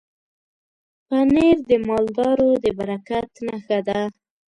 [1.07, 3.99] پنېر د مالدارو د برکت نښه ده.